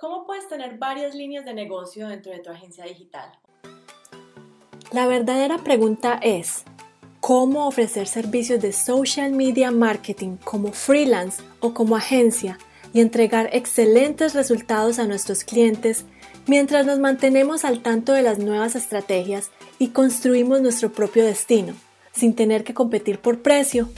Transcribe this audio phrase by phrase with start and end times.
[0.00, 3.32] ¿Cómo puedes tener varias líneas de negocio dentro de tu agencia digital?
[4.92, 6.62] La verdadera pregunta es,
[7.18, 12.58] ¿cómo ofrecer servicios de social media marketing como freelance o como agencia
[12.92, 16.04] y entregar excelentes resultados a nuestros clientes
[16.46, 21.74] mientras nos mantenemos al tanto de las nuevas estrategias y construimos nuestro propio destino,
[22.12, 23.88] sin tener que competir por precio?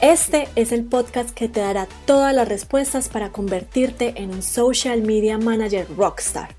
[0.00, 5.02] Este es el podcast que te dará todas las respuestas para convertirte en un social
[5.02, 6.54] media manager rockstar.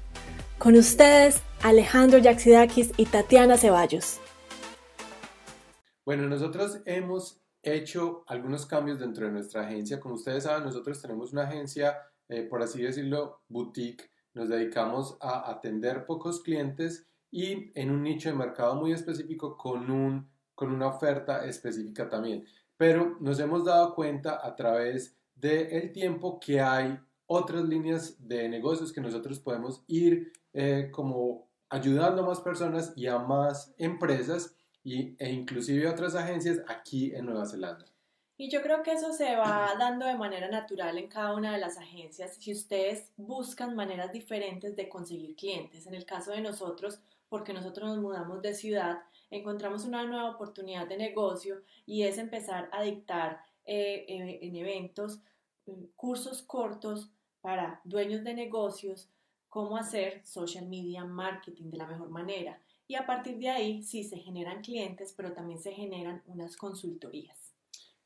[0.57, 4.19] Con ustedes, Alejandro Yaxidakis y Tatiana Ceballos.
[6.03, 10.01] Bueno, nosotros hemos hecho algunos cambios dentro de nuestra agencia.
[10.01, 14.11] Como ustedes saben, nosotros tenemos una agencia, eh, por así decirlo, boutique.
[14.33, 19.89] Nos dedicamos a atender pocos clientes y en un nicho de mercado muy específico con,
[19.89, 22.45] un, con una oferta específica también.
[22.79, 26.97] Pero nos hemos dado cuenta a través del tiempo que hay
[27.27, 33.07] otras líneas de negocios que nosotros podemos ir eh, como ayudando a más personas y
[33.07, 37.85] a más empresas y, e inclusive a otras agencias aquí en Nueva Zelanda.
[38.37, 41.59] Y yo creo que eso se va dando de manera natural en cada una de
[41.59, 45.85] las agencias si ustedes buscan maneras diferentes de conseguir clientes.
[45.85, 48.99] En el caso de nosotros, porque nosotros nos mudamos de ciudad,
[49.29, 55.19] encontramos una nueva oportunidad de negocio y es empezar a dictar eh, en eventos
[55.65, 57.09] mm, cursos cortos
[57.41, 59.09] para dueños de negocios
[59.49, 62.59] cómo hacer social media marketing de la mejor manera.
[62.87, 67.53] Y a partir de ahí sí se generan clientes, pero también se generan unas consultorías.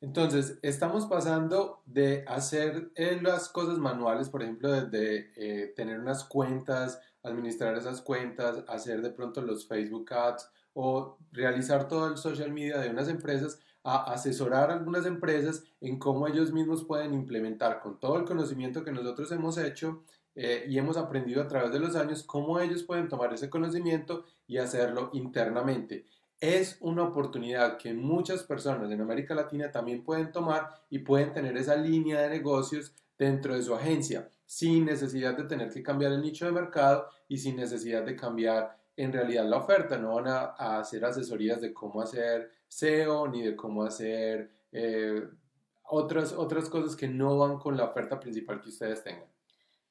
[0.01, 6.25] Entonces, estamos pasando de hacer eh, las cosas manuales, por ejemplo, desde eh, tener unas
[6.25, 12.51] cuentas, administrar esas cuentas, hacer de pronto los Facebook Ads o realizar todo el social
[12.51, 17.81] media de unas empresas, a asesorar a algunas empresas en cómo ellos mismos pueden implementar
[17.81, 20.03] con todo el conocimiento que nosotros hemos hecho
[20.35, 24.23] eh, y hemos aprendido a través de los años cómo ellos pueden tomar ese conocimiento
[24.47, 26.05] y hacerlo internamente.
[26.39, 31.55] Es una oportunidad que muchas personas en América Latina también pueden tomar y pueden tener
[31.57, 36.21] esa línea de negocios dentro de su agencia sin necesidad de tener que cambiar el
[36.21, 39.97] nicho de mercado y sin necesidad de cambiar en realidad la oferta.
[39.97, 45.27] No van a, hacer asesorías de cómo hacer SEO ni de cómo hacer eh,
[45.83, 49.33] otras, otras cosas que no van con la oferta principal que ustedes tengan.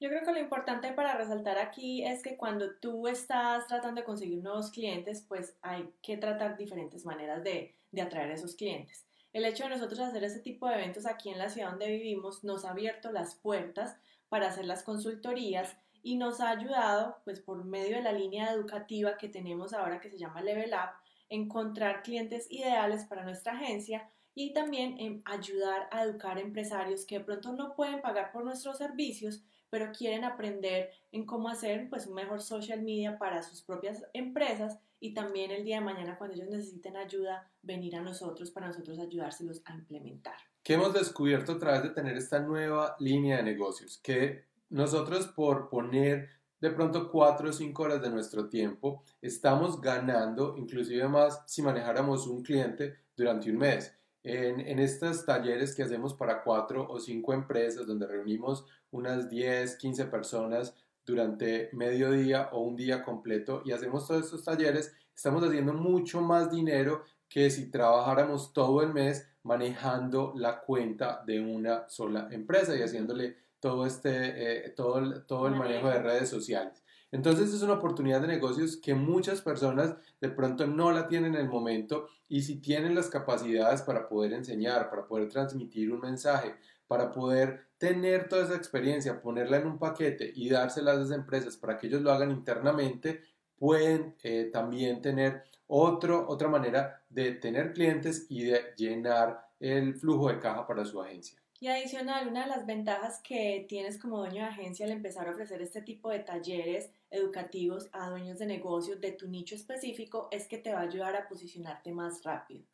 [0.01, 4.05] Yo creo que lo importante para resaltar aquí es que cuando tú estás tratando de
[4.05, 9.07] conseguir nuevos clientes, pues hay que tratar diferentes maneras de, de atraer a esos clientes.
[9.33, 12.43] El hecho de nosotros hacer este tipo de eventos aquí en la ciudad donde vivimos
[12.43, 13.97] nos ha abierto las puertas
[14.29, 19.17] para hacer las consultorías y nos ha ayudado, pues por medio de la línea educativa
[19.17, 20.97] que tenemos ahora que se llama Level Up,
[21.29, 27.25] encontrar clientes ideales para nuestra agencia y también en ayudar a educar empresarios que de
[27.25, 32.15] pronto no pueden pagar por nuestros servicios, pero quieren aprender en cómo hacer pues un
[32.15, 36.49] mejor social media para sus propias empresas y también el día de mañana cuando ellos
[36.49, 40.37] necesiten ayuda venir a nosotros para nosotros ayudárselos a implementar.
[40.63, 43.99] ¿Qué hemos descubierto a través de tener esta nueva línea de negocios?
[43.99, 50.55] Que nosotros por poner de pronto cuatro o cinco horas de nuestro tiempo, estamos ganando
[50.57, 53.95] inclusive más si manejáramos un cliente durante un mes.
[54.23, 59.77] En, en estos talleres que hacemos para cuatro o cinco empresas, donde reunimos unas 10,
[59.77, 60.75] 15 personas
[61.05, 66.21] durante medio día o un día completo y hacemos todos estos talleres, estamos haciendo mucho
[66.21, 72.77] más dinero que si trabajáramos todo el mes manejando la cuenta de una sola empresa
[72.77, 76.83] y haciéndole todo, este, eh, todo, el, todo el manejo de redes sociales.
[77.13, 81.43] Entonces es una oportunidad de negocios que muchas personas de pronto no la tienen en
[81.43, 86.57] el momento y si tienen las capacidades para poder enseñar, para poder transmitir un mensaje,
[86.89, 91.57] para poder tener toda esa experiencia, ponerla en un paquete y dársela a esas empresas
[91.57, 93.23] para que ellos lo hagan internamente,
[93.57, 100.31] pueden eh, también tener otro, otra manera de tener clientes y de llenar el flujo
[100.31, 101.42] de caja para su agencia.
[101.63, 105.31] Y adicional, una de las ventajas que tienes como dueño de agencia al empezar a
[105.31, 110.49] ofrecer este tipo de talleres educativos a dueños de negocios de tu nicho específico es
[110.49, 112.65] que te va a ayudar a posicionarte más rápido.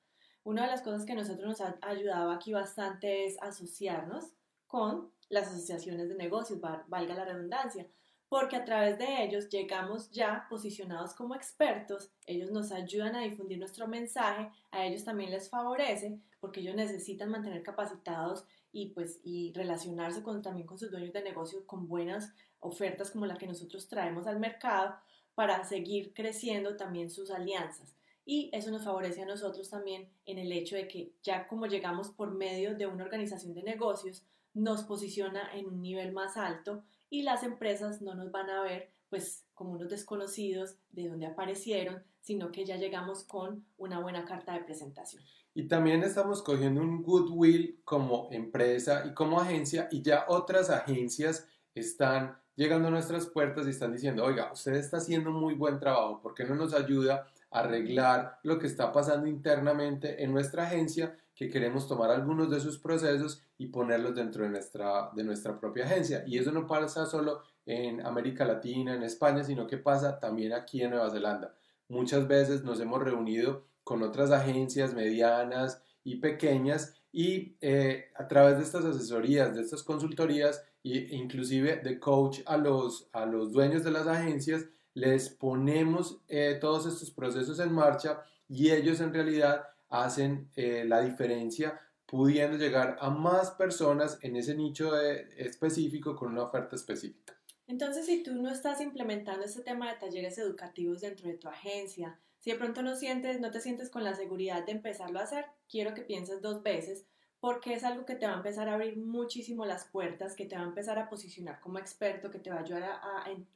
[0.42, 4.32] Una de las cosas que nosotros nos ha ayudado aquí bastante es asociarnos
[4.66, 7.86] con las asociaciones de negocios, valga la redundancia,
[8.28, 13.58] porque a través de ellos llegamos ya posicionados como expertos, ellos nos ayudan a difundir
[13.58, 19.52] nuestro mensaje, a ellos también les favorece porque ellos necesitan mantener capacitados y pues y
[19.54, 24.26] relacionarse también con sus dueños de negocio con buenas ofertas como la que nosotros traemos
[24.26, 24.96] al mercado
[25.34, 27.94] para seguir creciendo también sus alianzas.
[28.26, 32.10] y eso nos favorece a nosotros también en el hecho de que ya como llegamos
[32.10, 34.22] por medio de una organización de negocios,
[34.52, 38.90] nos posiciona en un nivel más alto y las empresas no nos van a ver
[39.08, 44.52] pues como unos desconocidos de donde aparecieron, sino que ya llegamos con una buena carta
[44.52, 45.22] de presentación.
[45.54, 51.48] Y también estamos cogiendo un goodwill como empresa y como agencia y ya otras agencias
[51.74, 56.20] están llegando a nuestras puertas y están diciendo, oiga, usted está haciendo muy buen trabajo,
[56.20, 61.16] ¿por qué no nos ayuda a arreglar lo que está pasando internamente en nuestra agencia?
[61.38, 65.86] Que queremos tomar algunos de sus procesos y ponerlos dentro de nuestra, de nuestra propia
[65.86, 66.24] agencia.
[66.26, 70.82] Y eso no pasa solo en América Latina, en España, sino que pasa también aquí
[70.82, 71.54] en Nueva Zelanda.
[71.88, 78.58] Muchas veces nos hemos reunido con otras agencias medianas y pequeñas y eh, a través
[78.58, 83.84] de estas asesorías, de estas consultorías e inclusive de coach a los, a los dueños
[83.84, 89.64] de las agencias, les ponemos eh, todos estos procesos en marcha y ellos en realidad
[89.88, 96.44] hacen eh, la diferencia pudiendo llegar a más personas en ese nicho específico con una
[96.44, 97.38] oferta específica.
[97.66, 102.18] Entonces, si tú no estás implementando este tema de talleres educativos dentro de tu agencia,
[102.38, 105.44] si de pronto no sientes, no te sientes con la seguridad de empezarlo a hacer,
[105.68, 107.06] quiero que pienses dos veces
[107.40, 110.56] porque es algo que te va a empezar a abrir muchísimo las puertas, que te
[110.56, 113.00] va a empezar a posicionar como experto, que te va a ayudar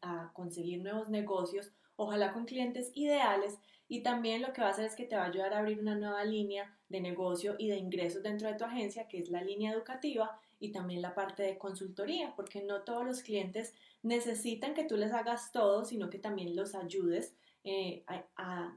[0.01, 3.59] a, conseguir nuevos negocios, ojalá con clientes ideales
[3.89, 5.81] y también lo que va a hacer es que te va a ayudar a abrir
[5.81, 9.43] una nueva línea de negocio y de ingresos dentro de tu agencia, que es la
[9.43, 14.85] línea educativa y también la parte de consultoría, porque no todos los clientes necesitan que
[14.85, 17.35] tú les hagas todo, sino que también los ayudes
[17.65, 18.25] eh, a,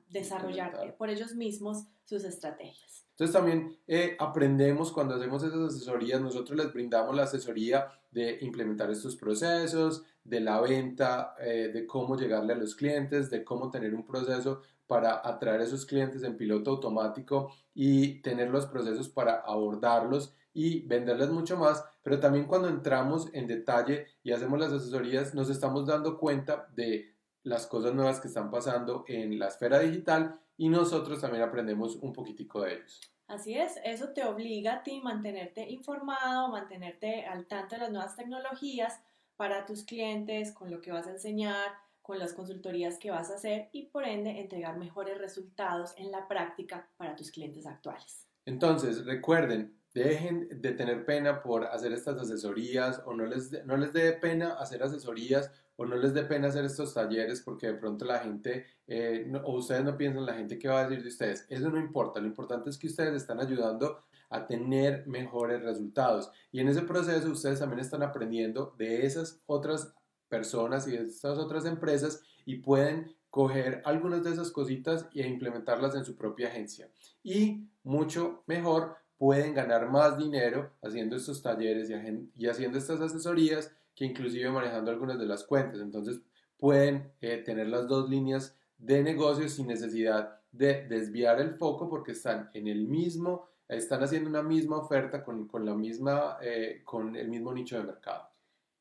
[0.09, 3.05] desarrollar eh, por ellos mismos sus estrategias.
[3.11, 8.91] Entonces también eh, aprendemos cuando hacemos esas asesorías, nosotros les brindamos la asesoría de implementar
[8.91, 14.03] estos procesos, de la venta, de cómo llegarle a los clientes, de cómo tener un
[14.03, 20.33] proceso para atraer a esos clientes en piloto automático y tener los procesos para abordarlos
[20.53, 25.49] y venderles mucho más, pero también cuando entramos en detalle y hacemos las asesorías nos
[25.49, 27.14] estamos dando cuenta de
[27.45, 32.11] las cosas nuevas que están pasando en la esfera digital y nosotros también aprendemos un
[32.11, 33.01] poquitico de ellos.
[33.27, 38.15] Así es, eso te obliga a ti mantenerte informado, mantenerte al tanto de las nuevas
[38.15, 38.99] tecnologías
[39.35, 41.71] para tus clientes, con lo que vas a enseñar,
[42.01, 46.27] con las consultorías que vas a hacer y por ende entregar mejores resultados en la
[46.27, 48.27] práctica para tus clientes actuales.
[48.45, 53.91] Entonces, recuerden, dejen de tener pena por hacer estas asesorías o no les, no les
[53.91, 58.05] dé pena hacer asesorías o no les dé pena hacer estos talleres porque de pronto
[58.05, 61.45] la gente, eh, o ustedes no piensan la gente que va a decir de ustedes.
[61.49, 66.31] Eso no importa, lo importante es que ustedes están ayudando a tener mejores resultados.
[66.51, 69.93] Y en ese proceso ustedes también están aprendiendo de esas otras
[70.29, 75.95] personas y de estas otras empresas y pueden coger algunas de esas cositas e implementarlas
[75.95, 76.89] en su propia agencia.
[77.21, 81.89] Y mucho mejor, pueden ganar más dinero haciendo estos talleres
[82.35, 85.79] y haciendo estas asesorías que inclusive manejando algunas de las cuentas.
[85.79, 86.19] Entonces
[86.57, 92.11] pueden eh, tener las dos líneas de negocio sin necesidad de desviar el foco porque
[92.11, 97.15] están en el mismo, están haciendo una misma oferta con, con la misma, eh, con
[97.15, 98.29] el mismo nicho de mercado.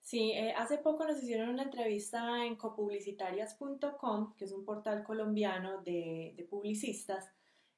[0.00, 5.80] Sí, eh, hace poco nos hicieron una entrevista en copublicitarias.com, que es un portal colombiano
[5.80, 7.30] de, de publicistas,